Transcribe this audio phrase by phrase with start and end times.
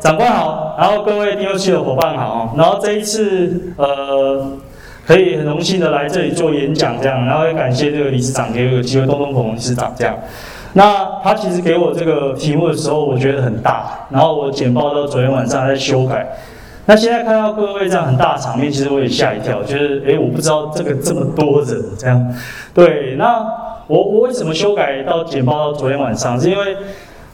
[0.00, 4.52] 长官好，然后各位 DOC 的伙伴好，然后这一次呃，
[5.06, 10.16] 可以很荣幸的来这里做演讲这样，然后也感谢这个理事长给我机会，东东鹏理事长这样。
[10.74, 16.26] 那他其实给我这个题目的时候，我觉得很大，然后我简报到昨天晚上还在修改。
[16.86, 22.34] 那现在看到各位这样很大场面，其实我也吓一跳，就是诶，我不知道这个这么多人这样。
[22.72, 23.44] 对，那
[23.86, 26.40] 我我为什么修改到简报到昨天晚上？
[26.40, 26.76] 是因为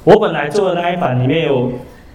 [0.02, 1.70] 我本来做的那一版里面有，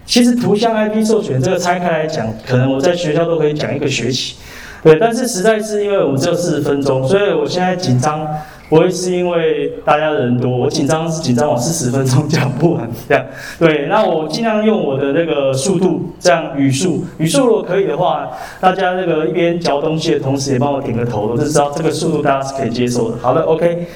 [0.09, 4.35] 其实图像 IP 授权这个拆开来讲，可能我在学校都可以讲一个学期。
[4.81, 8.27] 对，但是实在是因为我们只有四十分钟，所以我现在紧张。
[8.69, 13.25] 不会是因为大家的人多，我紧张是紧张，我四十分钟讲不完这样。
[13.57, 18.29] 对，那我尽量用我的那个速度，这样语速，语速如果可以的话，
[18.59, 23.17] 大家那个一边嚼东西的同时也帮我点个头，我就知道这个速度大家是可以接受的。
[23.19, 23.87] 好的，OK，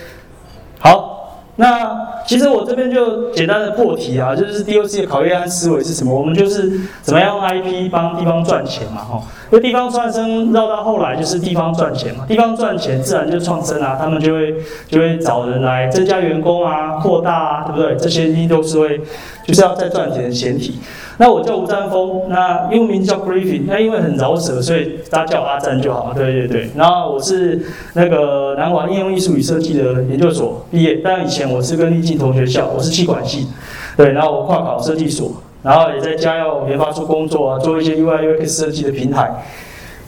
[1.56, 6.12] 那其实我这边就简单的破题啊，就是 DOC 的考验思维是什么？
[6.12, 9.22] 我们就是怎么样用 IP 帮地方赚钱嘛，哈。
[9.52, 14.56] 因为地方创生绕到后来就是地方赚钱嘛，地方赚钱自然就创生啊，他们就会
[14.88, 17.96] 就会找人来增加员工啊，扩大啊，对不对？
[17.98, 19.00] 这些一都是会
[19.44, 20.80] 就是要在赚钱的前提。
[21.18, 26.12] 那我叫吴占峰，那英文名叫 Griffin，那因为很饶舌，所以大家叫阿占就好。
[26.16, 27.62] 对对对，然后我是
[27.94, 33.48] 那个南华应用艺术与设计的研究所毕业，但以前我是跟立进同学校，我是气管系，
[33.96, 39.32] 对，然后我跨考设计所，然后也在家要研发出工作啊，做一些 UI UX 设计的平台。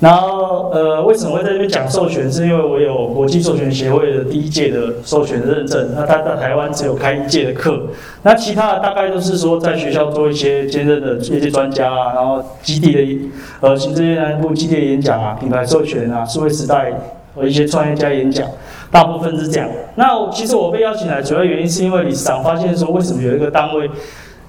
[0.05, 2.31] 然后，呃，为什么会在这边讲授权？
[2.31, 5.89] 是因为我有国际授权协会的第一届的授权认证。
[5.95, 7.87] 那他在台湾只有开一届的课，
[8.21, 13.29] 那其他的大概都是说在学校做一些兼任的业界专家啊，然后基地的
[13.61, 16.93] 呃行政院南部基地演讲啊，品牌授权啊，数位时代
[17.33, 18.47] 和一些创业家演讲，
[18.91, 19.67] 大部分是这样。
[19.95, 23.89] 那其实我被邀请来主要原因是因为理事长发现说，为什么有一个单位，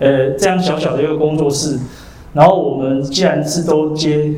[0.00, 1.78] 呃，这样小小的一个工作室，
[2.34, 4.34] 然后我们既然是都接。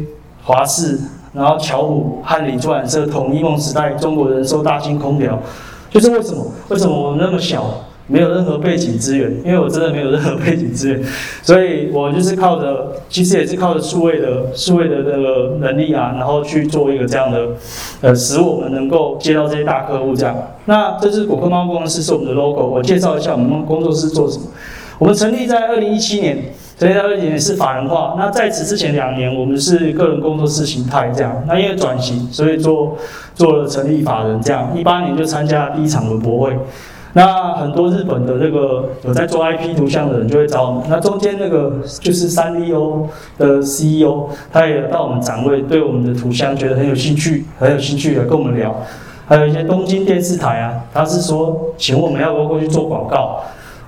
[0.48, 0.98] 华视，
[1.34, 5.38] 然后巧虎、汉理出版社、统一梦时代、中国人寿、大金空调，
[5.90, 6.50] 就是为什么？
[6.70, 9.30] 为什么我们那么小，没有任何背景资源？
[9.44, 11.04] 因为我真的没有任何背景资源，
[11.42, 17.48] 所以我就是靠着，其实也是靠着数位的数位的那个能力啊，然后去做一个这样的，
[18.00, 20.34] 呃，使我们能够接到这些大客户这样。
[20.64, 24.46] 那这是果壳猫工作室是我们的 logo，我介绍一下我们工作室做什么。
[24.98, 26.42] 我们成立在二零一七年。
[26.78, 28.14] 所以二年是法人化。
[28.16, 31.42] 那在此之前两年，我们是个人工作室形态这样。
[31.46, 32.96] 那因为转型，所以做
[33.34, 34.70] 做了成立法人这样。
[34.76, 36.56] 一八年就参加第一场文博会。
[37.14, 40.84] 那很多日本的那个有在做 IP 图像的人就会找我们。
[40.88, 48.72] 那中间那个就是三 D O 的 CEO，他也到我们展位，对我们的图像觉得很有兴趣，很有兴趣的跟我们聊。
[49.26, 53.40] 还有一些东京电视台啊，他是说请我们要不要过去做广告。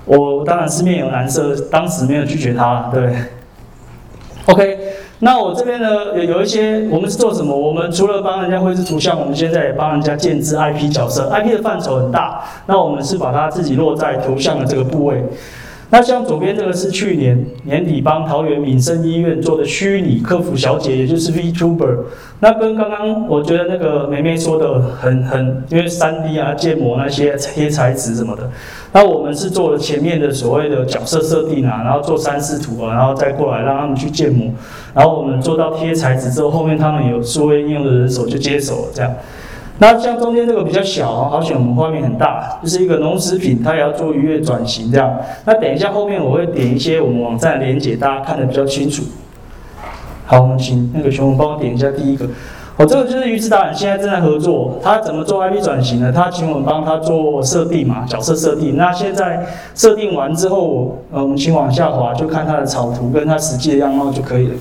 [0.05, 3.13] 我当然是面有难色，当时没有拒绝他，对。
[4.47, 4.77] OK，
[5.19, 7.55] 那我这边呢有有一些，我们是做什么？
[7.55, 11.29] 我们除了帮人家绘制图像，我们现在也帮人家建制 IP 角色。
[11.29, 15.23] IP 的范畴很大，那我们是把它自己落在图像的这个部位。
[15.93, 21.97] 那像左边这个是去年年底帮桃园民生医院做的虚拟客服小姐，也就是 VTuber。
[22.39, 28.49] 那跟刚刚我觉得那个梅梅说的很很，因为三 D 啊建模那些贴材质什么的。
[28.93, 34.49] 那我们是做了前面的所谓的角色设定啊，然后做三视图啊，然后再过来让他们去建模。
[34.93, 39.13] 然后我们做到贴材质之后，后面他们有数位应用的人手就接手了这样。
[39.79, 45.17] 那像中间这个比较小啊，好险我们画面很大，就是一个农食品，它也要做渔业转型这样。
[45.45, 49.03] 那等一下后面我会点一些我们网站连接，大家看得比较清楚。
[50.25, 52.27] 好，我们请那个熊帮我点一下第一个。
[52.77, 56.11] 哦，这个就是鱼子达人现在正在合作，他怎么做 IP 转型呢？
[56.11, 58.77] 他请我们帮他做设定嘛，角色设定。
[58.77, 59.45] 那现在
[59.75, 64.53] 设定完之后，呃，我们请往下滑，就看他的草图跟他实际的样貌就可以了。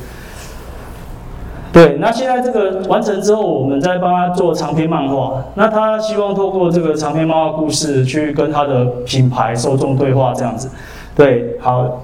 [1.73, 5.43] 对，那现在这个完成之后，我们再帮他做长篇漫画。
[5.55, 10.69] 那他希望透过这个长篇漫画故事，去跟他的品牌受众对话，这样子。
[11.15, 12.03] 对，好。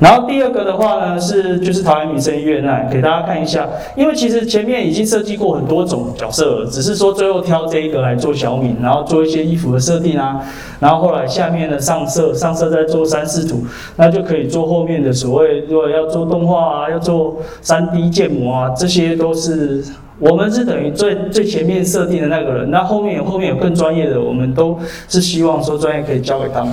[0.00, 3.68] 然后第二个的话呢，是就是桃园民生医院那，给大家看一下。
[3.94, 10.40] 因为其实前面已经设计过很多种角色了，只是说最后挑这一个来做小敏，然后做一些衣服的设定啊。
[10.78, 13.62] 然后后来下面的上色，上色再做三视图，
[13.96, 19.84] 那就可以做后面的所谓如果要做动画啊，要做三 D 建模啊，这些都是
[20.18, 22.70] 我们是等于最最前面设定的那个人。
[22.70, 24.78] 那后面后面有更专业的，我们都
[25.10, 26.72] 是希望说专业可以交给他们。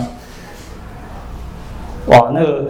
[2.06, 2.64] 哇，那个。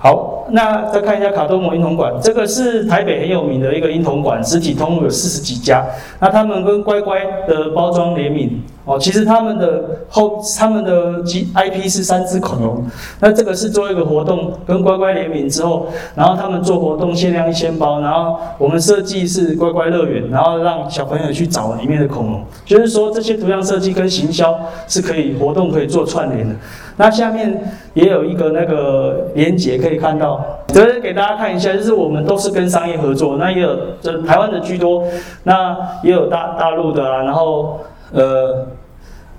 [0.00, 5.84] 好，那再看一下卡多摩婴童馆，这个是台北很有名的一个婴童馆，实体通路有四十几家。
[6.20, 7.18] 那他们跟乖乖
[7.48, 12.84] 的包装联名，哦，其实他们的后他们的 G IP 是三只恐龙，
[13.18, 24.56] 那这个是做一个活动，跟乖乖联名之后，然后他们做活动限量一千包，然后我们设计是乖乖乐园，然后让小朋友去找里面的恐龙，就是说这些图像设计跟行销
[24.86, 26.54] 是可以活动可以做串联的。
[27.00, 27.56] 那下面
[27.94, 35.04] 也有一个那个连接可以看到，这边给大家看一下，就是我们都是跟商业合作，那也有这台湾的居多，
[35.44, 37.78] 那也有大大陆的啊，然后
[38.12, 38.66] 呃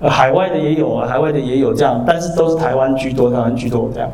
[0.08, 4.10] 海外的也有啊，海外的也有这样，但是都是台湾居多，台湾居多这样。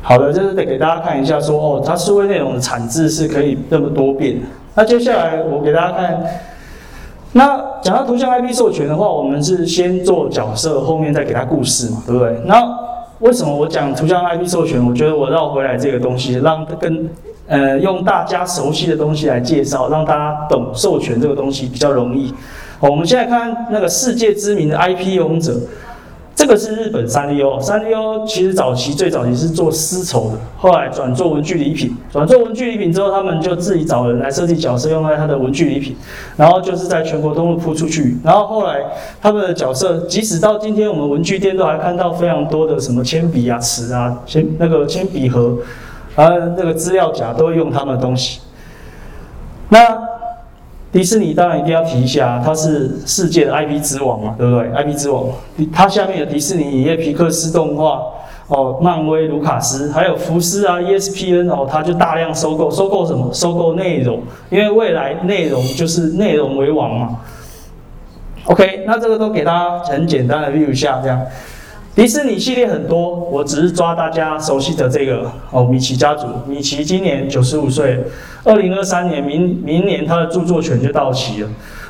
[0.00, 4.36] 好的，就是得给大家看一下，说哦，它数位内容的产制是可以那么多变。
[4.76, 6.22] 那接下来我给大家看。
[7.32, 12.40] 那讲到图像 IP 授权的话，我们是先做角色，后面再给他故事嘛，对不对？
[12.44, 12.62] 那
[13.20, 14.84] 为什么我讲图像 IP 授权？
[14.84, 17.08] 我觉得我绕回来这个东西，让跟
[17.46, 22.34] 呃用大家熟悉的东西来介绍，让大家懂授权这个东西比较容易。
[22.80, 25.58] 我们现在看那个世界知名的 IP 勇者。
[26.42, 35.96] 这个是日本三丽鸥，三丽鸥其实早期最早期是做丝绸的，后来转做文具礼品，转做文具礼品之后，他们就自己找人来设计角色用在他的文具礼品，
[36.36, 38.80] 然后就是在全国通路铺出去，然后后来
[39.20, 45.56] 他们的角色，即使到今天我们文具店都还看到非常多的什么铅笔啊、尺啊、铅那个铅笔盒，
[46.16, 48.40] 啊那个资料夹都会用他们的东西，
[49.68, 50.10] 那。
[50.92, 55.24] 迪士尼当然一定要提一下，它是世界的 IP 之王嘛，对不对？IP 之王，
[55.72, 58.02] 它下面有迪士尼影业、皮克斯动画，
[58.48, 63.32] 哦，漫威、卢卡斯，还有福斯啊、ESPN 哦，它就大量收购，收购什么？
[63.32, 67.20] 收购内容，因为未来内容就是内容为王嘛。
[68.44, 71.18] OK，那这个都给大家很简单的 view 下，这样。
[71.94, 76.26] 迪士尼系列很多，我只是抓大家熟悉的这个哦，米奇家族。
[76.46, 78.02] 米奇今年九十五岁，
[78.44, 81.48] 二零二三年明明年他的著作权就到期了。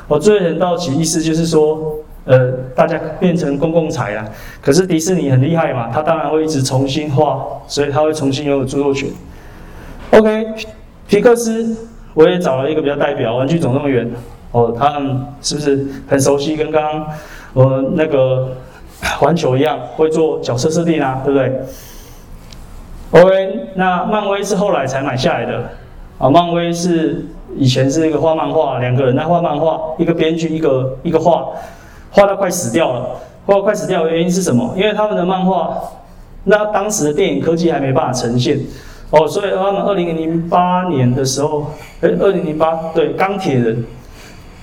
[0.09, 1.95] 我著作权到期，意思就是说，
[2.25, 4.29] 呃，大家变成公共财了。
[4.61, 9.07] 可是迪士尼很厉害嘛，他当然会一直重新画，所以他会重新拥有著作权。
[10.11, 10.45] OK，
[11.07, 11.77] 皮克斯
[12.13, 14.05] 我也找了一个比较代表，《玩具总动员》
[14.51, 16.57] 哦，他们是不是很熟悉？
[16.57, 17.07] 跟刚刚
[17.53, 18.49] 我那个。
[19.17, 21.61] 环球一样会做角色设定啊，对不对
[23.11, 25.69] ？OK，那漫威是后来才买下来的
[26.17, 26.29] 啊。
[26.29, 27.25] 漫威是
[27.55, 31.47] 以前是一个画漫画，两个人在画漫画，一个编剧，一个一个画，
[32.11, 33.09] 画到快死掉了。
[33.45, 34.73] 画到快死掉的原因是什么？
[34.75, 35.77] 因为他们的漫画，
[36.45, 38.59] 那当时的电影科技还没办法呈现
[39.09, 41.67] 哦，所以他们二零零八年的时候，
[42.01, 43.85] 哎，二零零八对钢铁人。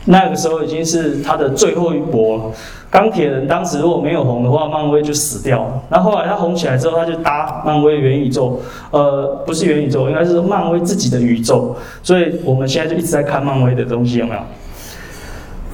[0.07, 2.45] 那个时候已经是他的最后一搏了。
[2.91, 5.81] 钢铁人当时如果没有红的话，漫威就死掉了。
[5.91, 8.61] 那后来他红起来之后，他就搭漫威元宇宙，
[8.91, 11.77] 呃，不是元宇宙，应该是漫威自己的宇宙。
[12.03, 14.41] 所以我们现在就一直在看漫威的东西，有没有？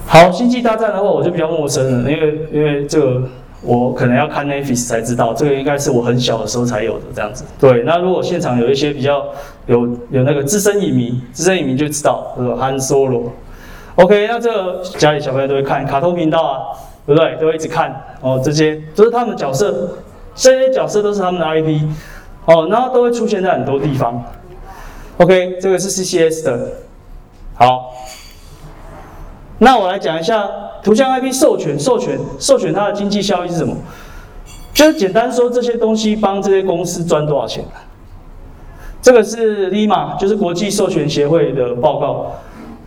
[0.06, 3.22] 好，星际大战的话，我就比较陌生了，因为因为这个
[3.62, 7.44] 我可能要看 Netflix 才知道，这个应该是我很小的时候才有的这样子。
[7.58, 9.24] 对，那如果现场有一些比较
[9.66, 13.22] 有有那个资深影迷，资深影迷就知道，是吧？Han Solo。
[13.96, 16.60] OK，那这个家里小朋友都会看卡通频道啊，
[17.06, 17.34] 对不对？
[17.36, 19.96] 都会一直看哦，这些都是他们的角色，
[20.34, 21.82] 这些角色都是他们的 IP
[22.44, 24.22] 哦，然后都会出现在很多地方。
[25.16, 26.72] OK，这个是 CCS 的。
[27.54, 27.94] 好，
[29.60, 30.46] 那我来讲一下
[30.82, 33.74] 图像 IP 授权，授权，授权它的经济效益是什么？
[34.74, 37.64] 就是简单说，这些东西帮这些公司赚多少钱？
[39.00, 42.32] 这个是 Lima，就是国际授权协会的报告，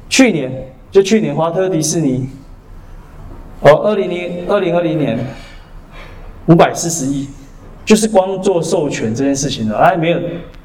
[0.07, 0.71] 去年。
[0.91, 2.27] 就去年华特迪士尼，
[3.61, 5.19] 哦，二零零二零二零年
[6.47, 7.27] 五百四十亿，
[7.85, 10.19] 就是光做授权这件事情的，哎，没有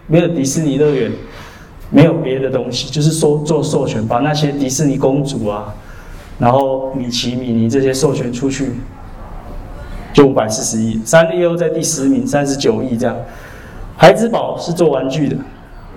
[0.06, 1.12] 没有迪士尼乐园，
[1.90, 5.74] 没有别的东西，就是说做授权，把那些迪士尼公主啊，
[6.38, 8.70] 然后米奇米妮这些授权出去，
[10.14, 10.98] 就五百四十亿。
[11.04, 13.14] 三丽鸥在第十名，三十九亿这样。
[13.96, 15.36] 孩之宝是做玩具的，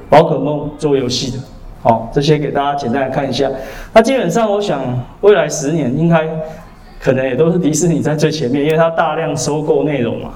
[0.10, 1.38] 宝可梦做游戏的。
[1.81, 3.50] 好，这些给大家简单的看一下。
[3.93, 4.81] 那基本上，我想
[5.22, 6.27] 未来十年应该
[7.00, 10.31] 可能也都是迪士尼在最前面，因为它大量收购内容嘛。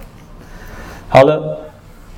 [1.09, 1.57] 好了。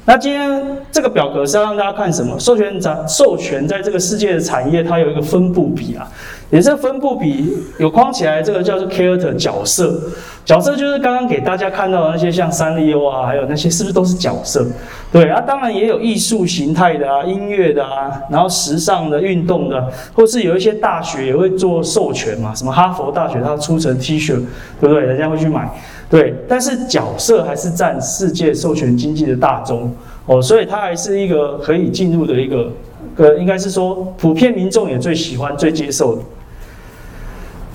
[0.05, 0.61] 那今天
[0.91, 2.37] 这个表格是要让大家看什么？
[2.37, 6.05] 授权展授权在这个世界的产业，它有一个分布比啊，
[6.53, 9.99] 也是分布比有框起来，这个叫做 character 角色，
[10.45, 14.63] 角色就是刚刚给大家看到的那些像三丽鸥啊，还有那些是不是都是角色？
[15.11, 24.35] 对啊，当然也有艺术形态的啊，音乐的啊，然后时尚的、运动的，或是有一些大学也会做授权嘛，什么哈佛大学它出成 T 恤，
[24.79, 25.01] 对不对？
[25.01, 25.67] 人家会去买。
[26.07, 29.91] 对，但是角色还是占世界授权经济的大宗
[30.27, 32.71] 哦，所以它还是一个可以进入的一个，
[33.15, 36.21] 呃，应该是说普遍民众也最喜欢、最接受的。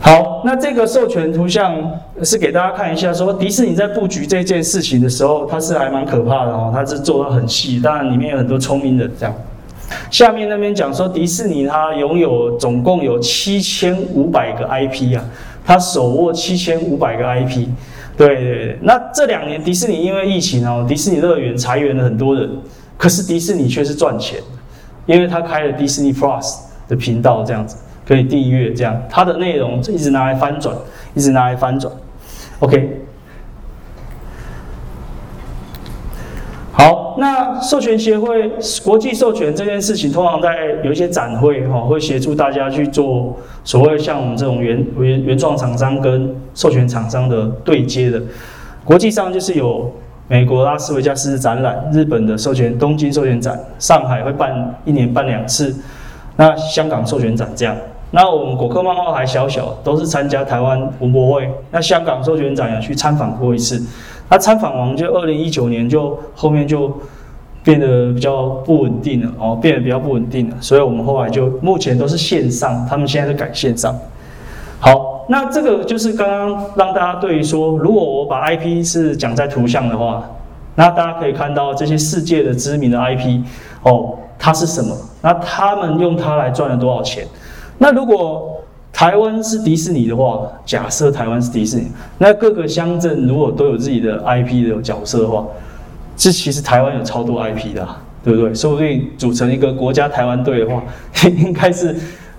[0.00, 1.74] 好，那这个授权图像
[2.22, 9.34] 是给大家看一下，说迪士尼在布局这件事情的时候，它是还蛮可怕的哦，它是做到很细，当然里面有很多聪明人这样。
[10.10, 15.24] 下面那边讲说，迪士尼它拥有总共有七千五百个 IP 啊，
[15.64, 17.66] 它手握七千五百个 IP。
[18.16, 22.48] 对对对，那这两年迪士尼因为疫情哦，迪士尼乐园裁员了很多人，
[22.96, 24.40] 可是迪士尼却是赚钱，
[25.06, 26.56] 因为它开了迪士尼 Plus
[26.88, 27.76] 的频道这样子。
[28.08, 30.74] 可以订阅这样，它的内容一直拿来翻转，
[31.14, 31.92] 一直拿来翻转。
[32.60, 33.02] OK，
[36.72, 38.50] 好，那授权协会
[38.82, 48.22] 国际授权这件事情，通常在有一些展会哈，会协助大家去做所谓像我们这种原原原创厂商跟授权厂商的对接的。
[48.84, 49.92] 国际上就是有
[50.28, 55.76] 美国拉斯维加斯展览，日本的授权东京授权展，上海会办一年办两次，
[56.36, 57.76] 那香港授权展这样。
[58.10, 61.50] 那我们果壳漫画还小小，都是参加台湾文博会。
[61.70, 63.82] 那香港授权展也去参访过一次。
[64.30, 66.90] 那参访完就二零一九年就后面就
[67.62, 70.56] 变得比较不稳定了哦，变得比较不稳定了。
[70.60, 73.94] 所以我们后来就目前都是线上，他们现在都改线上。
[74.80, 80.24] 好，那这个就是刚刚让大家对于说，如果我把 IP 是讲在图像的话，
[80.76, 83.42] 那大家可以看到这些世界的知名的 IP
[83.82, 84.96] 哦，它是什么？
[85.20, 87.26] 那他们用它来赚了多少钱？
[87.78, 88.60] 那如果
[88.92, 91.86] 台湾是迪士尼的话，假设台湾是迪士尼，
[92.18, 95.46] 那各个乡镇如果都有自己的 IP 的角色的话，
[96.16, 97.86] 这其实台湾有超多 IP 的，
[98.24, 98.52] 对不对？
[98.52, 100.82] 说不定组成一个国家台湾队的话，
[101.24, 101.94] 应该是，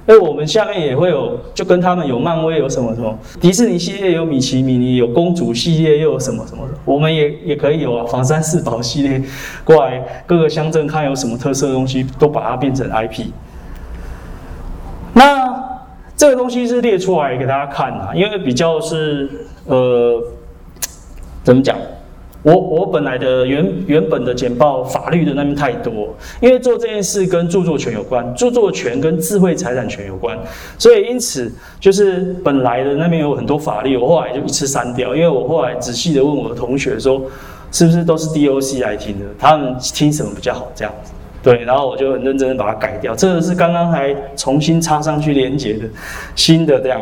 [0.05, 9.21] 哎，我们下面也会有，就跟他们有漫威有什么什么，迪士尼系列有米奇米妮，有公主系列又有什么什么的，我们也也可以有啊，房山四宝系列
[9.63, 13.27] 过来各个乡镇看有什么特色的东西，都把它变成 IP。
[15.19, 15.53] 那
[16.15, 19.29] 这个东西是列出来给大家看啊，因为比较是
[19.65, 20.23] 呃，
[21.43, 21.77] 怎么讲？
[22.41, 30.39] 我我本来的原原本的简报法律的那边太多，因为做这件事跟著作权有关，著作权跟智慧财产权有关，
[30.77, 37.21] 所以因此就是本来的那边有很多法律，我后来就一次删掉，因为我后来仔细的问我的同学说，
[37.73, 39.25] 是不是都是 DOC 来听的？
[39.37, 40.71] 他们听什么比较好？
[40.73, 41.11] 这样子。
[41.41, 45.85] 对，然后我就很认真的把它改掉，这个是刚刚还重新插上去连接的
[46.35, 47.01] 新的这样。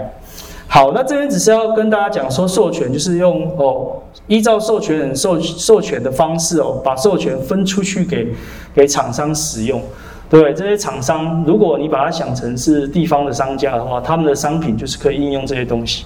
[0.68, 3.96] 好，那这边只是要跟大家讲说，授权就是用哦，
[4.28, 8.28] 依照授权人授授权的方式哦，把授权分出去给
[8.76, 9.82] 给厂商使用。
[10.30, 16.06] 对，这些厂商，如果你把它想成是地方的商家的话，他们的商品就是可以应用这些东西。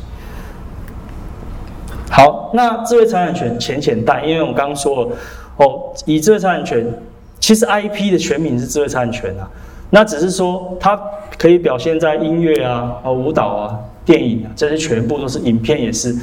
[2.09, 5.09] 好，那智慧财产权浅浅带，因为我刚刚说了
[5.57, 6.85] 哦，以智慧财产权。
[7.41, 9.49] 其实 IP 的全名是智慧财产权啊，
[9.89, 10.97] 那只是说它
[11.37, 16.15] 可以表现在音乐啊、啊舞蹈啊、电影啊，这些全部都是影片也是，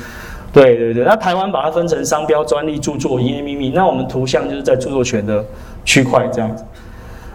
[0.52, 1.04] 对对对。
[1.04, 5.44] 那台湾把它分成商标、专利、著作、营业秘密，那我们图像就是在著作权的
[5.84, 6.64] 区块这样子。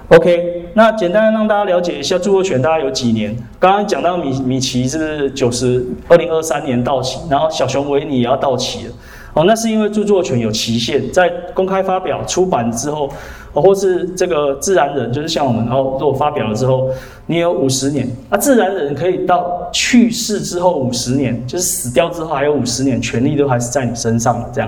[0.08, 3.36] OK，那简单让大家了解一下著作权大概有几年。
[3.60, 8.94] 刚刚讲到米米奇是九十二零二三年到期，然后小熊维尼也要到期了。
[9.34, 13.10] 哦，那是因为著作权有期限，在公开发表、出版之后。
[13.56, 16.90] 哦，或是这个自然人，就是像我们，然后如果发表了之后，
[17.28, 24.68] 你有五十年，那自然人可以到去世之后五十年，就是死掉之后还有五十年，权利都还是在你身上的这样。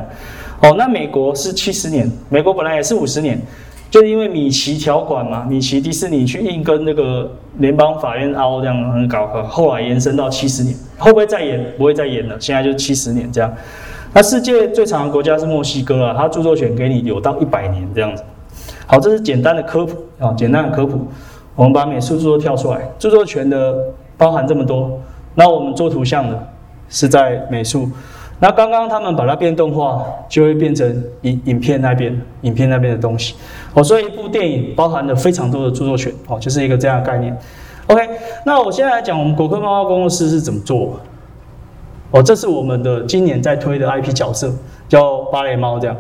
[0.62, 3.42] 哦，那美国是七十年，美国本来也是五十年，
[3.90, 11.74] 就是因为米奇条款嘛，米奇迪士尼去硬跟那个联邦法院凹这样搞，后来延伸到七十年，会不会再延？
[11.76, 13.52] 不会再延了，现在就七十年这样。
[14.18, 18.24] 那世界最长的国家是墨西哥啊，它著作权给你有到一百年这样子。
[18.88, 21.06] 好，这是简单的科普啊，简单的科普。
[21.54, 23.76] 我们把美术著作跳出来，著作权的
[24.16, 24.98] 包含这么多。
[25.34, 26.48] 那我们做图像的
[26.88, 27.90] 是在美术。
[28.40, 33.36] 那刚刚他们把它变动画，就会变成影影片那边，影片那边的东西。
[33.74, 36.10] 哦，所以一部电影包含了非常多的著作权。
[36.28, 37.38] 哦，就是一个这样的概念。
[37.88, 38.02] OK，
[38.46, 40.98] 那我现在来讲我们国科漫画工作室是怎么做。
[42.16, 44.50] 哦，这是我们的今年在推的 IP 角色，
[44.88, 45.94] 叫芭蕾猫这样。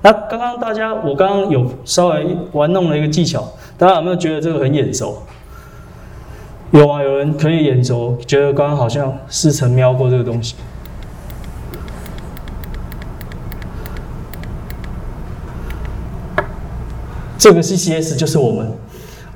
[0.00, 5.22] 那刚刚大家，我刚刚有稍微玩弄了一个技巧，大家有没有觉得这个很眼熟？
[6.72, 10.56] 有啊，有人可以眼熟，觉得刚刚好像似曾瞄过这个东西。
[17.38, 18.72] 这个 CCS 就是我们，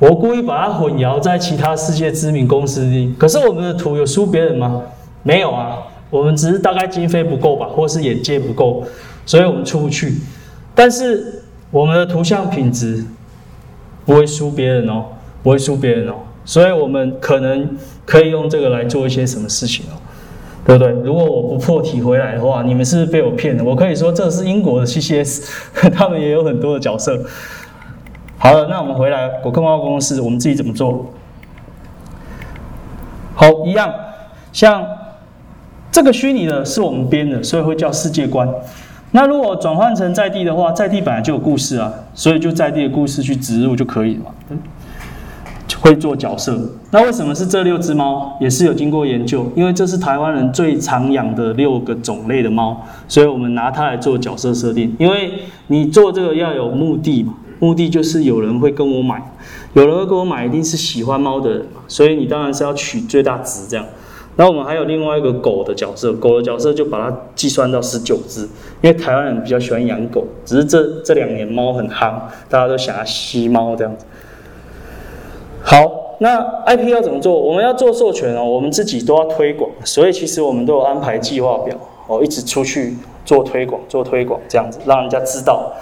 [0.01, 3.15] 我故意把它混淆在其他世界知名公司里。
[3.17, 4.83] 可是我们的图有输别人吗？
[5.23, 5.79] 没有啊，
[6.11, 8.85] 我们只是大概经费不够吧，或是眼界不够，
[9.25, 10.15] 所以我们出不去。
[10.75, 13.05] 但是我们的图像品质
[14.05, 15.05] 不会输别人哦，
[15.43, 19.97] 不会输别人哦，所以我们可能可以用这个来做一些什么事情哦。
[20.65, 20.91] 对不对？
[21.05, 23.63] 如果我不破题回来的话，你们是被我骗了。
[23.63, 25.49] 我可以说这是英国的 CCS，
[25.95, 27.25] 他们也有很多的角色。
[28.37, 31.07] 好了，那我们回来果壳猫公司，我们自己怎么做？
[33.37, 33.95] 好，一样，
[34.53, 34.85] 像
[35.97, 38.47] 这个虚拟的是我们编的，所以会叫世界观。
[39.13, 44.59] 那如果转换成在地的话，在地本来就有故事啊，所以就在地的故事去植入就可以了嘛。
[45.81, 46.61] 会做角色。
[46.91, 48.37] 那为什么是这六只猫？
[48.43, 54.95] 也是有经过研究，因为这是台湾人最常养的六个种类的猫，所以我们拿它来做角色设定。
[54.99, 55.33] 因为
[55.69, 59.23] 你做这个要有目的嘛，目的就是有人会跟我买，
[59.73, 63.87] 有人会跟我买，一定是喜欢猫的人嘛，所以你当然是要取最大值这样。
[64.39, 68.43] 那我们还有另外一个狗的角色，狗的角色就把它计算到十九只，
[68.83, 72.15] 因为台湾人比较喜欢养狗，只是这这两年猫很夯，
[72.51, 74.05] 大家都想要吸猫这样子。
[75.63, 77.33] 好，那 IP 要怎么做？
[77.33, 81.75] 我们要做授权哦，我们自己都要推广，所以其实我们都有安排计划表
[82.07, 85.73] 哦，一直出去做推广，做推广这样子，让人家知道。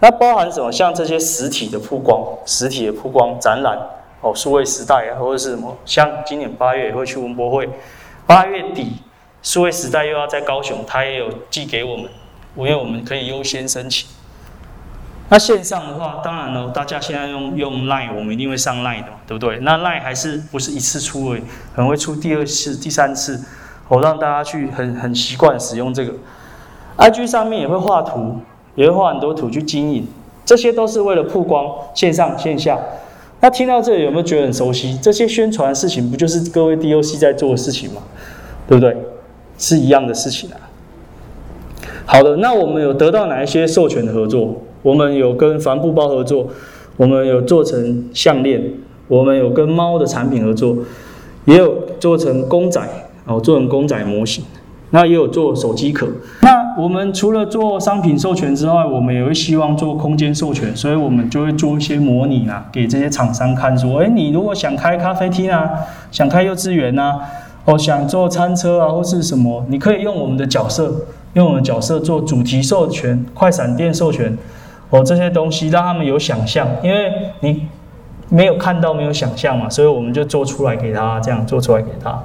[0.00, 0.70] 那包含什么？
[0.70, 3.78] 像这些实体的曝光，实体的曝光展览
[4.20, 7.66] 哦，数位时代啊，或者是什么，像今年八月也会去文博会。
[8.32, 8.94] 八月底，
[9.42, 12.06] 数位时代又要在高雄，他也有寄给我们，
[12.56, 14.08] 因为我们可以优先申请。
[15.28, 19.58] 那线上的话，当然了，大家现在用用 Line，我们一定会上 Line 的，对不对？
[19.58, 21.40] 那 Line 还是不是一次出位，
[21.74, 23.38] 可能会出第二次、第三次，
[23.88, 26.14] 我让大家去很很习惯使用这个。
[26.96, 28.40] IG 上面也会画图，
[28.76, 30.08] 也会画很多图去经营，
[30.46, 32.78] 这些都是为了曝光线上线下。
[33.42, 34.96] 那听到这里有没有觉得很熟悉？
[35.02, 38.00] 这些宣传的事情不就是各位 DOC 在做的事情吗？
[38.68, 38.96] 对不对？
[39.58, 40.56] 是一样的事情啊。
[42.06, 44.62] 好的，那我们有得到哪一些授权的合作？
[44.82, 46.48] 我们有跟帆布包合作，
[46.96, 48.62] 我们有做成项链，
[49.08, 50.78] 我们有跟猫的产品合作，
[51.44, 52.80] 也有做成公仔，
[53.26, 54.44] 哦，做成公仔模型。
[54.94, 56.06] 那也有做手机壳。
[56.42, 65.68] 那我们除了做商品授权之外，我们也会希望做空间授权，所以我们就会做一些模拟啊，给这些厂商看，说，哎，你如果想开咖啡厅啊，
[66.10, 67.20] 想开幼稚园啊，
[67.64, 70.94] 哦，想做餐车啊，或是什么，你可以用我们的角色，
[71.32, 74.36] 用我们角色做主题授权、快闪店授权，
[74.90, 77.66] 哦，这些东西让他们有想象，因为你
[78.28, 82.22] 没有看到，没有想象嘛，所以我们就做出来给他，这样做出来给他。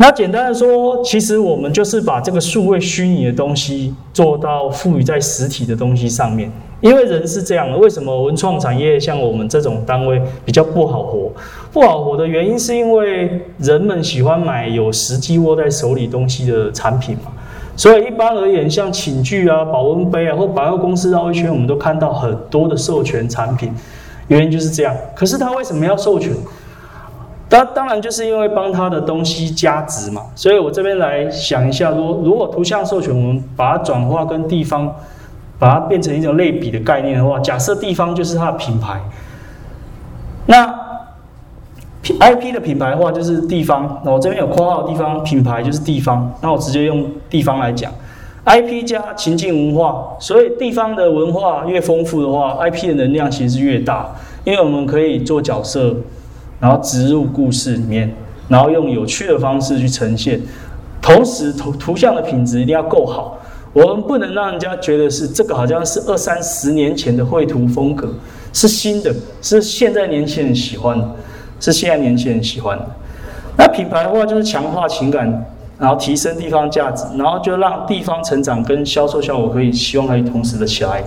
[0.00, 6.50] 那简单的说，其实我们就是把这个数位虚拟的东西做到赋予在实体的东西上面。
[6.80, 11.30] 因为人是这样的，为什么文创产业像我们这种单位比较不好活？
[11.70, 17.30] 不好活的原因是因为人们喜欢买有实际握在手里东西的产品嘛。
[17.76, 23.70] 所以一般而言，像寝具啊、保温杯啊，或百货公司绕一圈，我们都看到很多的授权产品。
[24.28, 24.96] 原因就是这样。
[25.14, 26.32] 可是他为什么要授权？
[27.50, 34.94] 当当然就是因为帮他的东西加值嘛，所以我这边来想一下，如如果图像授权，我们把它转化跟地方，
[35.58, 39.00] 把它变成一种类比的概念的话，假设地方就是它的品牌，
[40.46, 40.72] 那
[42.20, 47.92] I P 的品牌化就是地方，那我这边有括号地方品牌就是地方，那我直接用地方来讲
[48.44, 54.08] ，I P 加情境文化，所以地方的文化越丰富的话，I P 的能量其实是越大，
[54.44, 55.96] 因为我们可以做角色。
[56.60, 58.14] 然后植入故事里面，
[58.48, 60.40] 然后用有趣的方式去呈现，
[61.00, 63.38] 同时图图像的品质一定要够好。
[63.72, 68.12] 我们不能让人家觉得是这个好像是二三十年前的绘图风格，
[68.52, 71.08] 是新的，是现在年轻人喜欢的，
[71.60, 72.84] 是现在年轻人喜欢的。
[73.56, 75.46] 那品牌的话就是强化情感，
[75.78, 81.04] 然后提升地方价值，然后就让地方成长跟销售效果可以希望可以同时的起来。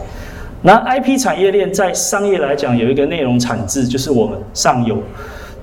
[0.61, 4.97] 那 IP 产业链在商业来讲有一个内容产制，就是我们上游。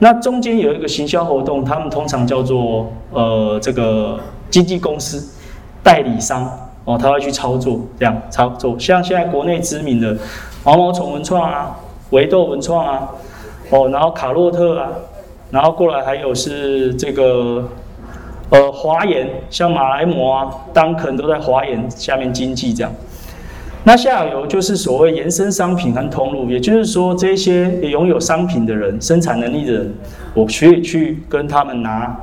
[0.03, 4.19] 那中间有一个行销活动，他们通常叫做呃这个
[4.51, 5.33] 经纪公司
[5.83, 6.51] 代理商
[6.87, 8.79] 哦，他会去操作这样操作。
[8.79, 10.17] 像现在国内知名的
[10.65, 11.77] 毛毛虫文创啊、
[12.11, 13.11] 维豆文创啊，
[13.69, 14.89] 哦，然后卡洛特啊，
[15.51, 17.69] 然后过来还有是这个
[18.49, 22.91] 呃华研，像马来模啊、当肯都在华研下面经济这样。
[23.83, 29.95] 那下游就是所谓延伸商品和通路，也就是说，这些拥有商品的人、生产能力的人，
[30.35, 32.14] 我可以去跟他们拿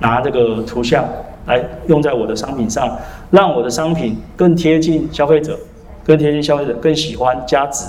[0.00, 1.04] 拿这个图像
[1.46, 2.96] 来用在我的商品上，
[3.30, 5.58] 让我的商品更贴近消费者，
[6.06, 7.84] 更贴近消费者，更喜欢加值。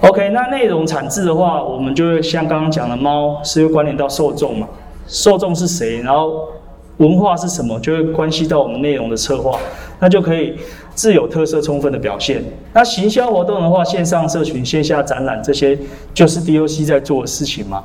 [0.00, 4.66] OK，那内容产制的话，我们就会像刚刚讲的，猫是会关联到受众嘛？
[5.06, 6.02] 受众是谁？
[6.02, 6.48] 然后
[6.96, 7.78] 文化是什么？
[7.78, 9.56] 就会关系到我们内容的策划，
[10.00, 10.56] 那就可以。
[10.98, 12.42] 自有特色充分的表现。
[12.72, 15.78] 那行销活动的话，线上社群、线下展览这些，
[16.12, 17.84] 就是 DOC 在做的事情嘛。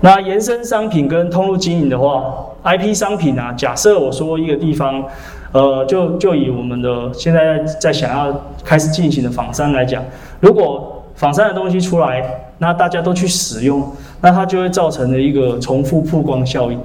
[0.00, 5.04] 那延伸商品跟通路经营的话，IP 商品啊，假设我说一个地方，
[5.52, 10.02] 呃，就就以我们的现在在想要开始进行的仿山来讲，
[10.40, 12.24] 如果仿山的东西出来，
[12.56, 13.86] 那大家都去使用，
[14.22, 16.80] 那它就会造成了一个重复曝光效应。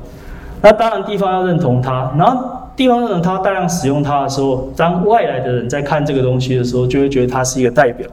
[0.61, 8.07] 那当然地方要认同它，然后地方认同它大量使用它的时候，当外来的人在看这个东西的时候，就会觉得它是一个代表。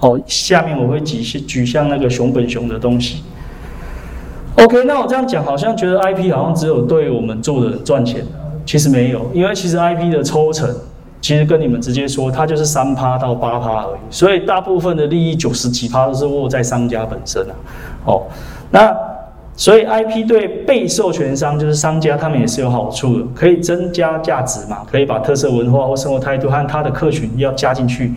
[0.00, 3.22] 哦，下面我会举举像那个熊本熊的东西。
[4.54, 8.24] OK，那我这样讲好像觉得 IP 好像只有对我们做的人赚钱，
[8.64, 10.66] 其实没有，因为其实 IP 的抽成，
[11.20, 17.54] 其实跟你们直接说，它就是三趴到八趴而已，所以大部分的利益九十几趴都是握在商家本身啊。
[18.06, 18.22] 哦，
[18.70, 18.96] 那
[19.56, 28.12] 所以 IP 对被授权商就是商家，他们也是有好处的，可以增加价值嘛，可以把特色文化或生活态度和他的客群要加进去，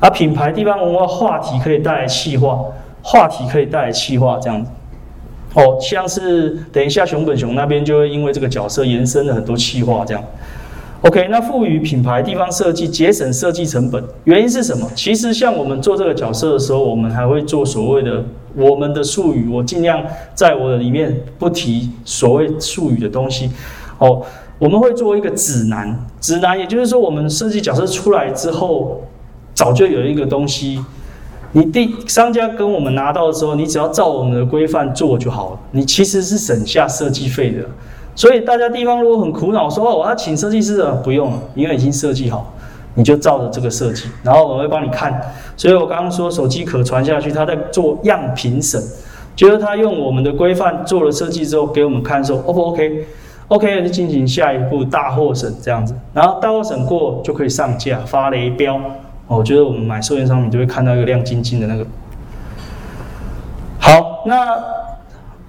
[0.00, 2.58] 而品牌地方文化话题可以带来气化，
[3.00, 4.68] 话题可以带来气化这样子。
[5.54, 10.24] 哦，像是等一下熊本熊那边就会因为这个角色延伸了很多气化这样。
[11.02, 14.88] OK，那赋予品牌地方设计节省设计成本，原因是什么？
[14.94, 20.00] 其实像我们做这个角色的时候，我们还会做所谓的我们的术语，我尽量
[20.32, 23.50] 在我的里面不提所谓术语的东西。
[23.98, 24.22] 哦，
[24.60, 29.02] 我们会做一个指南，指南也就是说我们设计角色出来之后，
[29.54, 30.84] 早就有一个东西。
[31.50, 35.58] 你第商家跟我们拿到的时候，你只要照我们的规范做就好了。
[35.72, 37.64] 你其实是省下设计费的。
[38.14, 42.52] 所以大家地方如果很苦恼说哦，我要请设计师啊，不用了，因为已经设计好，
[42.94, 45.18] 你就照着这个设计，然后我会帮你看。
[45.56, 48.82] 所以我刚刚说手机壳传下去，他在做样品审，
[49.34, 58.80] 就是他用我们的规范做了设计之后给我们看，说 O 不 OK？OK 就进行下一步大货审这样子，然后大货审过就可以上架发雷标。
[59.26, 61.86] 我觉得我们买寿元商品就会看到一个亮晶晶的那个。
[63.78, 64.58] 好，那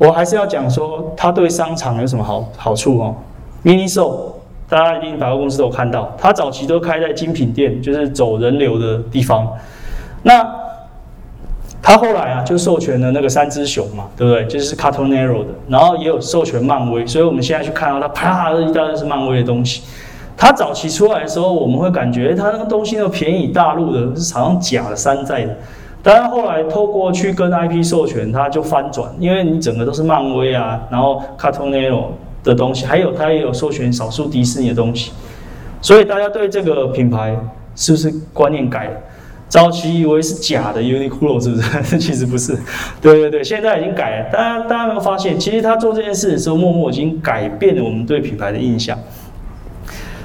[0.06, 3.16] 我还是要讲说，它对商场有什么好好处哦
[3.64, 4.34] ？Miniso，
[4.68, 9.48] 大家一定百货公司都有看到，它早期都开在精品店，就是走人流的地方。
[10.24, 10.46] 那
[11.82, 14.46] 它后来啊，就授权了那个三只熊嘛，对不对？
[14.48, 19.84] 就是 Cartoon e r o 的，然后也有授权漫威，所以我们现在去看到它，啪，一大堆是漫威的东西。
[20.36, 25.56] 它早期出来的时候，我们会感觉它那个东西又便宜，大陆的是好像假的山寨的。
[26.04, 32.12] 当然后来透过去跟 IP 授权，它就翻转，因为你整个都是漫威啊，然后 Cartoon n e r o
[32.44, 35.14] 的东西，还有它也有授权少数迪士尼的东西，
[35.82, 37.36] 所以大家对这个品牌
[37.74, 38.92] 是不是观念改了？
[39.48, 41.80] 早期以为是假的 Uniqlo 是不是？
[42.00, 42.58] 其实不是。
[43.00, 44.30] 对对对，现在已经改了。
[44.32, 48.98] 大家大家有没有发现，其实他做这件事的时候，默默已经改变了我们对品牌的印象。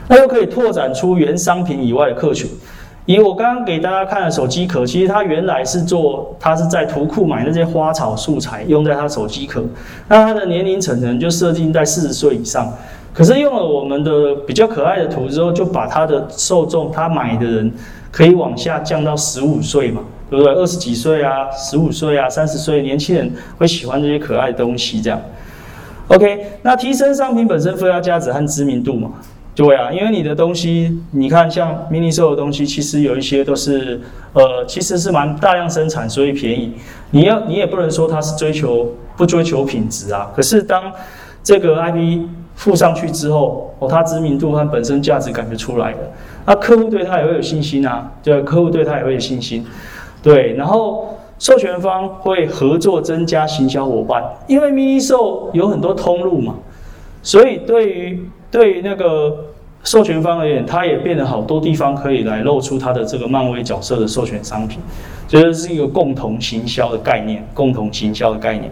[0.09, 2.51] 那又可以拓展出原商品以外的客群。
[3.09, 9.65] 以我刚刚给大家看的手机壳，其实它原来是做，它是在图库买那些花草素材用在它手机壳。
[10.09, 12.71] 那它的年龄层呢，就设定在四十岁以上。
[13.15, 17.73] 可是用了我们的比较可爱的图之后，就把它的受众，他买的人
[18.13, 20.53] 可以往下降到十五岁嘛，对不对？
[20.53, 25.19] 二十几岁啊，十五岁啊，三十岁年轻人会喜欢这些可爱的东西，这样。
[26.09, 29.13] OK，那提升商品本身附加价值和知名度嘛。
[29.59, 34.01] 对啊，因为你的东西，你看像 mini show 的东西，其实有一些都是，
[34.33, 36.75] 呃，其实是蛮大量生产，所以便宜。
[37.11, 40.31] 你要你也不能说它是追求不追求品质啊。
[40.33, 40.93] 可是当
[41.43, 42.21] 这个 IP
[42.55, 45.99] 附上去之后，哦，它知名度和本身价值感觉出来了，
[46.47, 48.13] 那客户对它也会有信心啊。
[48.23, 49.67] 对，客户对它也会有信心。
[50.23, 56.55] 对，然后授权方会合作增加行销伙伴，因为 mini show 有很多通路嘛，
[57.25, 59.37] 所以对于对于那个
[59.85, 64.81] 授权方而言，它也变得好多地方可以来露出它的这个漫威角色的授权商品，
[65.27, 68.71] 觉得是一个共同行销的概念，共同行销的概念。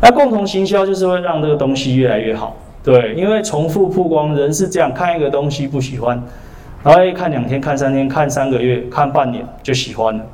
[0.00, 6.22] 那共同行销就是会让这个东西越来越好，对，因为重复曝光，人是这样看一个东西不喜欢，
[6.84, 10.24] 然后看两天、看三天、看三个月、看半年就喜欢了。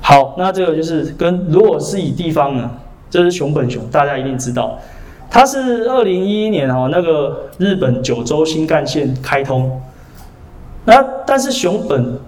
[0.00, 2.70] 好，那这个就是跟如果是以地方呢，
[3.08, 4.78] 这是熊本熊，大家一定知道。
[5.34, 9.80] 它是二零一一年哦，那个日本九州新干线开通，
[10.84, 12.18] 那但是熊本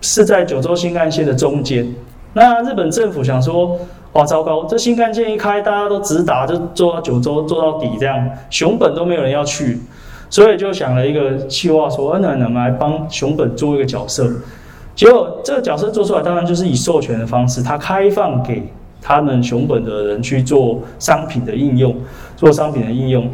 [0.00, 1.86] 是在九州新干线的中间。
[2.32, 3.78] 那日本政府想说，
[4.14, 9.78] 哇，糟糕，这新干线一开，大家都直达，就坐到九州坐到底，这样熊本都没有人要去，
[10.30, 14.26] 所以就想了一个计划，说，那能来帮熊本做一个角色。
[14.96, 18.66] 结果这个角色做出来，当然就是以授权的方式，它开放给。
[19.04, 21.94] 他们熊本的人去做商品的应用，
[22.34, 23.28] 做商品的应用。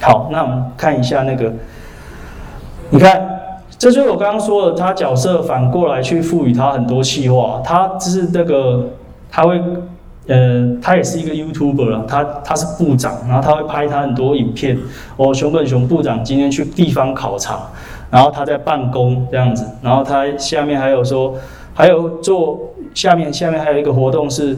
[0.00, 1.52] 好，那我们看一下那个，
[2.90, 3.40] 你看，
[3.78, 8.88] 这就是我刚刚说的，他角色反过来去赋予他很多气化，他就是那个
[9.30, 9.62] 他会
[10.26, 14.76] 呃，他也是一个 YouTuber 啊，他他是部长，然后他会拍他很多影片。
[15.16, 17.60] 哦，熊本熊部长今天去地方考察，
[18.10, 21.34] 然后他在办公这样子，然后他下面还有说，
[21.76, 24.56] 还有做下面下面还有一个活动是，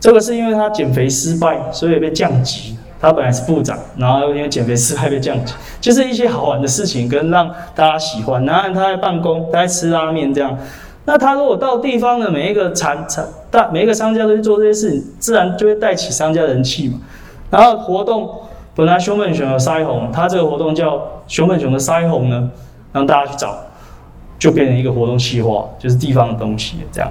[0.00, 2.78] 这个是因为他减肥失败，所以被降级。
[3.00, 8.46] 他本来是部长，然后因为减肥失败被降级，就是一些好玩的事情跟让大家喜欢。
[8.46, 10.56] 然后他在办公，他在吃拉面这样。
[11.04, 17.00] 那他如果到地方的每一个产产大每一个商家都去做这些事情，自然就会带起商家人气嘛。
[17.50, 18.30] 然后活动
[18.76, 22.48] 本来熊本熊有腮红，他这个活动叫熊本熊的腮红呢，
[22.92, 23.58] 让大家去找，
[24.42, 27.08] 就变成一个活动企划，就是地方的东西这样。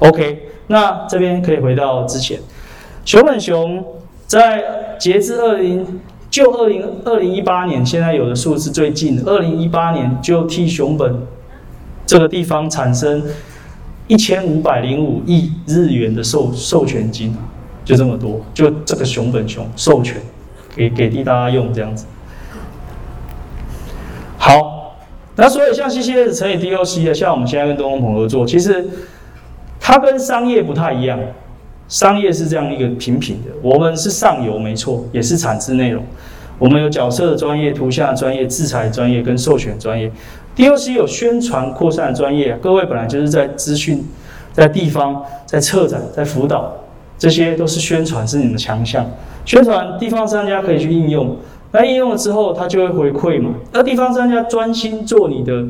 [0.00, 2.40] OK，那这边可以回到之前，
[3.04, 3.84] 熊本熊。
[4.26, 11.22] 在截至二零就二零二零一八年，现在有的数字最近，二零一八年就替熊本
[12.06, 13.22] 这个地方产生
[14.08, 17.36] 一千五百零五亿日元的授授权金，
[17.84, 20.16] 就这么多，就这个熊本熊授权
[20.74, 22.06] 给给地大家用这样子。
[24.38, 24.71] 好，
[25.36, 28.86] 那所以像 CCS 乘以 DOC 的，像我们现在跟东风鹏合作，其实
[29.80, 31.18] 它跟商业不太一样。
[31.88, 36.02] 商业是这样一个平平的，我们是上游没错，也是产制内容。
[36.58, 40.10] 我们有角色的专业、图像的专业、制裁专业跟授权专业。
[40.56, 44.06] DOC 有宣传扩散专业，各位本来就是在资讯、
[44.52, 46.72] 在地方、在策展、在辅导，
[47.18, 49.10] 这些都是宣传是你们强项。
[49.44, 51.36] 宣传地方商家可以去应用，
[51.72, 53.50] 那应用了之后，他就会回馈嘛。
[53.72, 55.64] 那地方商家专心做你的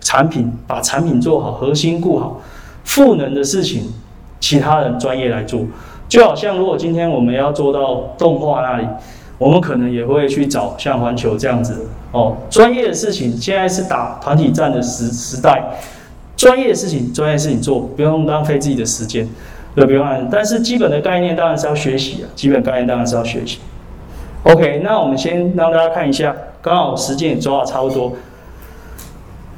[0.00, 2.40] 产品，把产品做好，核心顾好，
[2.84, 3.92] 赋能的事情。
[4.40, 5.62] 其他人专业来做，
[6.06, 8.86] 就好像如果今天我们要做到动画那里，
[9.38, 15.64] 我们可能也会去找像环球这样子哦，专业的事情现在是打团体战的时时代，
[16.36, 19.26] 专业的事情专业事情做，不用浪费自己的时间，
[19.74, 20.28] 对，不用。
[20.30, 23.60] 但是基本的概念当然是要学习啊，基本概念当然是要学习。
[24.44, 28.12] OK，那我们先让大家看一下，刚好时间也抓的差不多。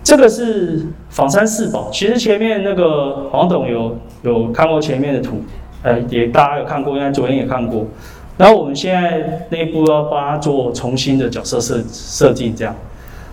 [0.05, 5.43] 这个是仿山四宝，其实前面那个黄董有有看过前面的图，
[5.83, 7.85] 呃，也大家有看过，应该昨天也看过。
[8.39, 12.73] 然后我们现在内部要帮他做重新的角色设设计，这样。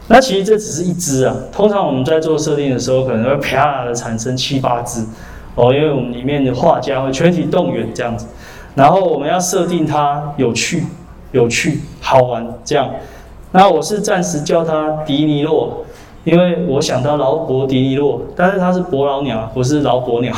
[0.08, 5.06] 那其实这只是一只啊，通常我们在做设定的时候，可能会啪的产生七八只
[5.54, 8.26] 哦，因为我们里面的画家会全体动员这样子。
[8.74, 10.86] 然后我们要设定它有趣、
[11.34, 12.90] 有趣、好玩这样。
[13.52, 15.86] 那我是暂时叫它迪尼洛。
[16.26, 20.34] 因为我想到劳勃迪尼洛，但是它是伯劳鸟，不是劳勃鸟。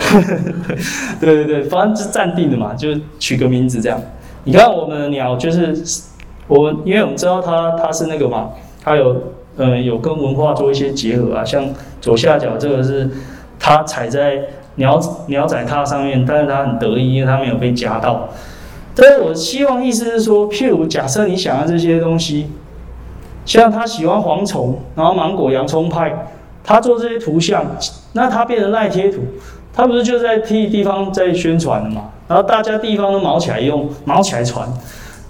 [1.20, 4.00] 对对对，反正是暂定的嘛，就取个名字这样。
[4.44, 5.76] 你看我们的鸟就是
[6.46, 8.48] 我，因为我们知道它它是那个嘛，
[8.82, 9.14] 它有
[9.58, 11.44] 呃有跟文化做一些结合啊。
[11.44, 11.68] 像
[12.00, 13.10] 左下角这个是
[13.60, 14.40] 它踩在
[14.76, 18.26] 鸟鸟仔榻上面，但是它很得意，因为它没有被夹到。
[18.98, 22.48] 所以我希望意思是说，譬如假设你想要这些东西。
[23.46, 26.26] 像他喜欢蝗虫，然后芒果洋葱派，
[26.64, 27.64] 他做这些图像，
[28.12, 29.20] 那他变成赖贴图，
[29.72, 32.10] 他不是就在替地方在宣传的嘛？
[32.26, 34.68] 然后大家地方都毛起来用，毛起来传，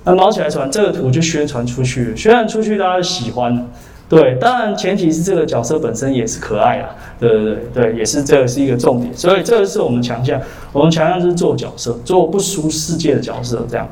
[0.02, 3.68] 那毛起来传这个图就宣传出去了，宣传出去大家喜欢，
[4.09, 10.40] 对，当然前提是这个角色本身也是可爱啊，对对对对，也是这个是一个重点，所以这个是我们强项，
[10.73, 13.87] 我们强项就是做角色，做不输世界的角色这样。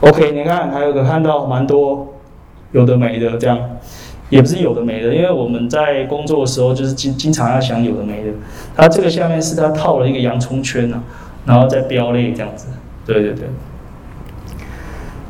[0.00, 2.14] OK，你看还有个看到蛮多。
[2.72, 3.58] 有的没的，这样
[4.28, 8.30] 也不是有的没的，因为我们在工作的时候就是经经常要想有的没的。
[8.76, 11.00] 它这个下面是它套了一个洋葱圈啊，
[11.46, 12.66] 然后再标类这样子。
[13.06, 13.48] 对对对。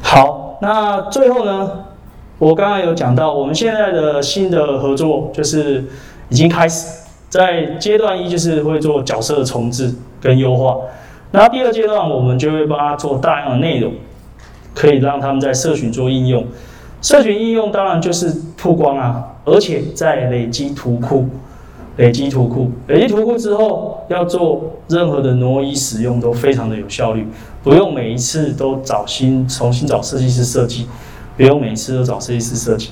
[0.02, 1.70] 好，那最后呢，
[2.38, 5.84] 我刚刚有讲到，我们现在的新的合作就是
[6.28, 6.86] 已经开始，
[7.28, 10.76] 在阶段一就是会做角色的重置跟优化，
[11.32, 13.92] 那第二阶段我们就会帮他做大量的内容，
[14.72, 16.46] 可以让他们在社群做应用。
[17.02, 21.26] 社群应用当然就是曝光啊，而且在累积图库，
[21.96, 27.26] 累积图库，累积图库之后，要做任何的挪移使用都非常的有效率，
[27.64, 30.86] 不用每一次都找新重新找设计师设计，
[31.38, 32.90] 不用每次都找设计师设计。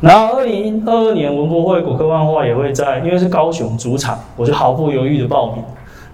[0.00, 5.64] 然后二零二二年文博会骨科漫画也会在，因为是高雄主场，我就毫不犹豫的报名，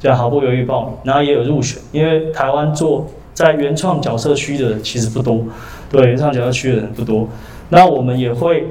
[0.00, 5.42] 这样毫不犹豫报名，然后也有入选，因为台湾做在原创角色区的其实不多。
[5.90, 7.28] 对，原创角色区的人不多，
[7.68, 8.66] 那我们也会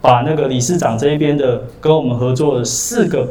[0.00, 3.28] 把那个理事长这一边的跟我们合作的四个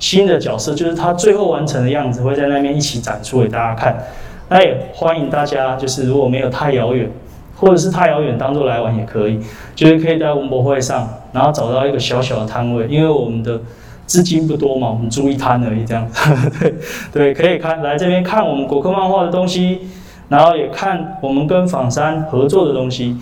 [0.00, 3.96] 新的角色，就是他最后完成的样子，会在那边一起展出给大家看。
[4.48, 7.08] 那也欢迎大家，就是如果没有太遥远，
[7.56, 9.38] 或者是太遥远，当做来玩也可以，
[9.74, 13.60] 就是可以在文博会上，然后找到一个小小的摊位，因为我们的
[14.06, 16.06] 资金不多嘛，我们租一摊而已，这样，
[16.60, 16.74] 对
[17.12, 19.80] 对，可以看来这边看我们果科漫画的东西，
[20.28, 23.16] 然后也看我们跟仿山合作的东西。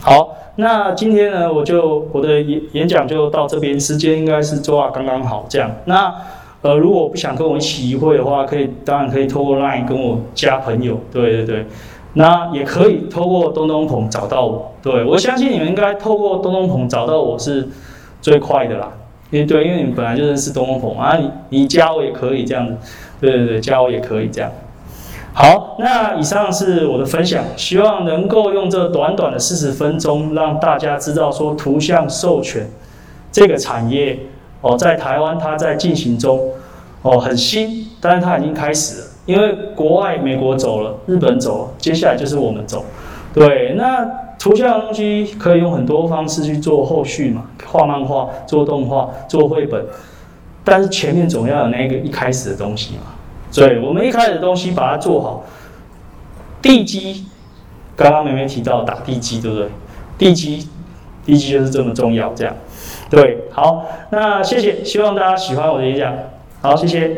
[0.00, 5.70] 好，那今天呢，我就我的演演讲就到这边，时间应该是做啊刚刚好这样。
[5.84, 6.14] 那
[6.62, 11.66] 呃，如果不想跟我一起一会的话，可以当然可以透过 LINE 跟我加朋友，对对对。
[12.18, 17.68] 那也可以透过东东鹏找到我，对我相信你们应该透过东东鹏找到我是
[18.22, 18.90] 最快的啦。
[19.30, 22.74] 因为对，因为你们本来就认识东东鹏啊，你你加我也可以这样子，
[23.20, 24.50] 对对对，加我也可以这样。
[25.34, 32.70] 好，那以上是我的分享，希望能够用这短短的四十分钟，让大家知道说图像授权
[33.30, 34.20] 这个产业
[34.62, 36.52] 哦，在台湾它在进行中
[37.02, 39.05] 哦，很新，但是它已经开始了。
[39.26, 42.84] 因为国外美国走了，日本走了，接下来就是我们走。
[43.34, 44.08] 对，那
[44.38, 49.84] 图像的东西可以用很多方式去做后续嘛，画漫画、做动画、做绘本，
[50.64, 53.02] 但是前面总要有那个一开始的东西嘛。
[53.50, 55.44] 所以我们一开始的东西把它做好，
[56.62, 57.26] 地基，
[57.94, 59.68] 刚刚妹妹提到打地基，对不对？
[60.16, 60.68] 地基，
[61.24, 62.54] 地基就是这么重要，这样。
[63.10, 66.14] 对，好，那谢谢，希望大家喜欢我的演讲。
[66.62, 67.16] 好，谢谢。